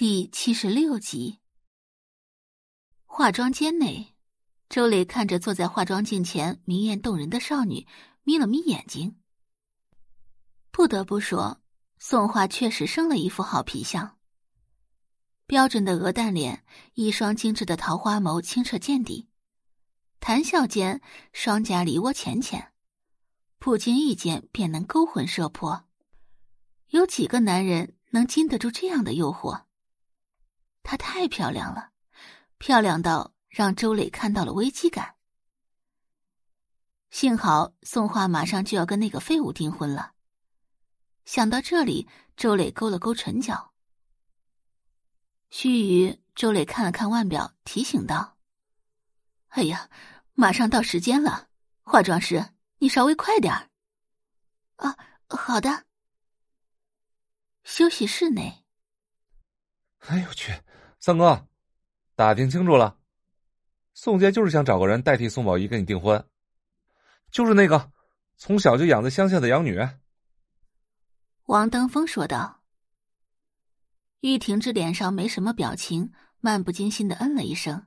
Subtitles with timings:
[0.00, 1.40] 第七十六集，
[3.04, 4.14] 化妆间内，
[4.68, 7.84] 周磊看着坐在化妆镜前明艳动人的少女，
[8.22, 9.16] 眯了眯眼睛。
[10.70, 11.60] 不得不说，
[11.98, 14.16] 宋画确实生了一副好皮相。
[15.48, 19.28] 标准的鹅蛋脸，一双精致的桃花眸清澈见底，
[20.20, 22.72] 谈笑间双颊梨涡浅浅，
[23.58, 25.86] 不经意间便能勾魂摄魄。
[26.90, 29.64] 有几个男人能经得住这样的诱惑？
[30.82, 31.90] 她太漂亮了，
[32.58, 35.16] 漂亮到让周磊看到了危机感。
[37.10, 40.12] 幸好宋画马上就要跟那个废物订婚了。
[41.24, 43.72] 想到这里，周磊勾了勾唇角。
[45.50, 48.36] 须臾，周磊看了看腕表，提醒道
[49.48, 49.90] ：“哎呀，
[50.34, 51.48] 马上到时间了，
[51.82, 53.70] 化妆师，你稍微快点儿。”
[54.76, 54.96] 啊，
[55.28, 55.86] 好的。
[57.64, 58.64] 休息室内。
[60.08, 60.52] 哎呦我去！
[60.98, 61.46] 三哥，
[62.14, 62.98] 打听清楚了，
[63.92, 66.26] 宋杰就是想找个人代替宋宝仪跟你订婚，
[67.30, 67.92] 就是那个
[68.38, 69.86] 从小就养在乡下的养女。
[71.44, 72.62] 王登峰说道。
[74.20, 77.86] 玉婷之脸上没什么表情，漫不经心的嗯了一声。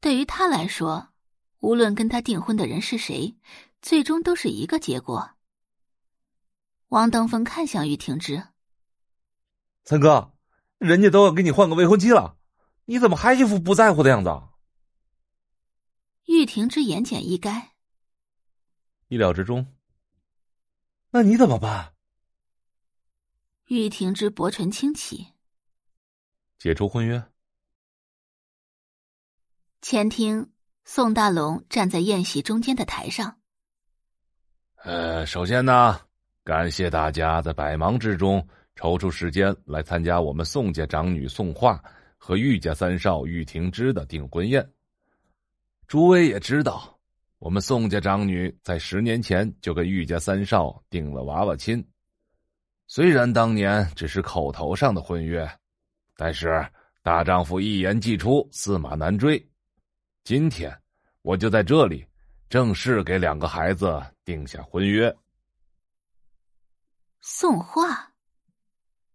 [0.00, 1.10] 对于他来说，
[1.58, 3.36] 无论跟他订婚的人是谁，
[3.82, 5.32] 最终都是一个结果。
[6.88, 8.42] 王登峰看向玉婷之，
[9.84, 10.32] 三哥。
[10.78, 12.36] 人家都要给你换个未婚妻了，
[12.84, 14.30] 你怎么还一副不在乎的样子？
[16.26, 17.70] 玉婷之言简意赅，
[19.08, 19.66] 意料之中。
[21.10, 21.94] 那你怎么办？
[23.66, 25.28] 玉婷之薄唇轻启，
[26.58, 27.22] 解除婚约。
[29.80, 30.52] 前厅，
[30.84, 33.40] 宋大龙站在宴席中间的台上。
[34.76, 36.00] 呃，首先呢，
[36.44, 38.46] 感谢大家在百忙之中。
[38.78, 41.82] 抽出时间来参加我们宋家长女宋画
[42.16, 44.64] 和玉家三少玉婷之的订婚宴。
[45.88, 46.96] 诸位也知道，
[47.40, 51.84] 我们宋家长女在十年前就跟玉家三少定了娃娃亲。
[52.86, 55.50] 虽然当年只是口头上的婚约，
[56.16, 56.64] 但是
[57.02, 59.44] 大丈夫一言既出，驷马难追。
[60.22, 60.72] 今天
[61.22, 62.06] 我就在这里
[62.48, 65.12] 正式给两个孩子定下婚约。
[67.20, 68.08] 宋画。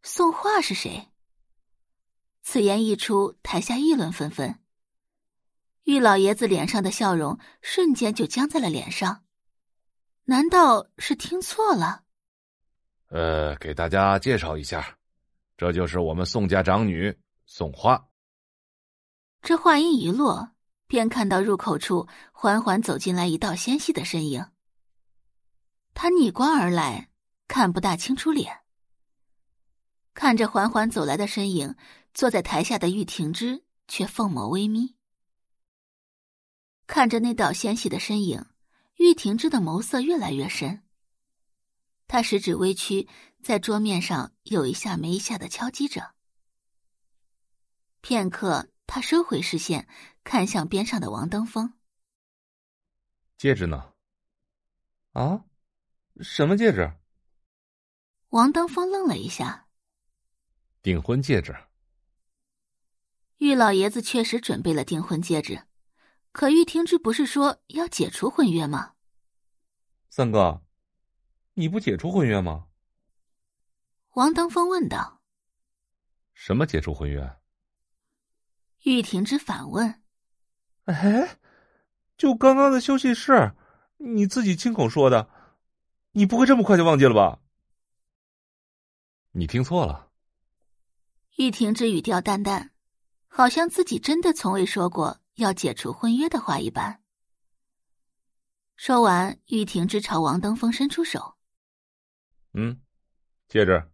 [0.05, 1.07] 宋画是谁？
[2.41, 4.59] 此言一出，台下议论纷纷。
[5.83, 9.23] 玉老爷子脸上的笑容瞬间就僵在了脸上，
[10.25, 12.03] 难道是听错了？
[13.07, 14.97] 呃，给大家介绍一下，
[15.55, 18.09] 这就是我们宋家长女宋画。
[19.41, 20.51] 这话音一落，
[20.85, 24.45] 便看到入口处缓缓走进来一道纤细的身影。
[25.93, 27.09] 他逆光而来，
[27.47, 28.62] 看不大清楚脸。
[30.23, 31.75] 看着缓缓走来的身影，
[32.13, 34.95] 坐在台下的玉婷之却凤眸微眯。
[36.87, 38.45] 看着那道纤细的身影，
[38.95, 40.81] 玉婷之的眸色越来越深。
[42.07, 43.09] 他食指微曲，
[43.41, 46.13] 在桌面上有一下没一下的敲击着。
[47.99, 49.89] 片刻，他收回视线，
[50.23, 51.73] 看向边上的王登峰
[53.37, 53.91] ：“戒指呢？
[55.11, 55.43] 啊，
[56.21, 56.89] 什么戒指？”
[58.31, 59.62] 王登峰愣了一下。
[60.83, 61.55] 订婚戒指，
[63.37, 65.63] 玉老爷子确实准备了订婚戒指，
[66.33, 68.95] 可玉听之不是说要解除婚约吗？
[70.09, 70.61] 三哥，
[71.53, 72.67] 你不解除婚约吗？
[74.15, 75.21] 王登峰问道。
[76.33, 77.37] 什么解除婚约？
[78.83, 80.03] 玉婷之反问。
[80.83, 81.39] 哎，
[82.17, 83.55] 就刚刚的休息室，
[83.99, 85.29] 你自己亲口说的，
[86.11, 87.39] 你不会这么快就忘记了吧？
[89.31, 90.09] 你听错了。
[91.37, 92.69] 玉婷之语调淡淡，
[93.27, 97.01] 好像自己真的从未说过要解除婚约的话一般。
[98.75, 101.35] 说完，玉婷之朝王登峰伸出手
[102.53, 102.79] ：“嗯，
[103.49, 103.89] 戒指。”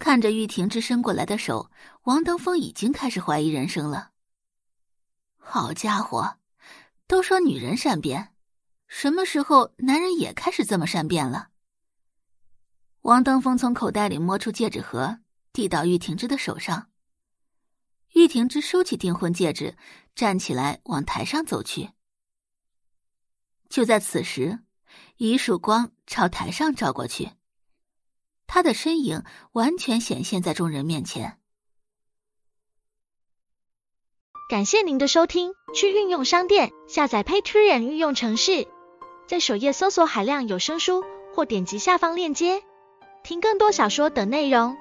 [0.00, 1.70] 看着玉婷之伸过来的手，
[2.04, 4.12] 王登峰已经开始怀疑人生了。
[5.36, 6.38] 好家伙，
[7.06, 8.34] 都说女人善变，
[8.86, 11.50] 什么时候男人也开始这么善变了？
[13.02, 15.18] 王登峰从口袋里摸出戒指盒。
[15.52, 16.90] 递到玉婷之的手上，
[18.14, 19.76] 玉婷之收起订婚戒指，
[20.14, 21.90] 站起来往台上走去。
[23.68, 24.60] 就在此时，
[25.16, 27.30] 一束光朝台上照过去，
[28.46, 31.38] 他的身影完全显现在众人面前。
[34.48, 38.66] 感谢您的收听，去运用商店下载 Patreon 运用城市，
[39.28, 42.64] 在首页搜索海量有声书，或点击下方链接
[43.22, 44.76] 听更多小说等内容。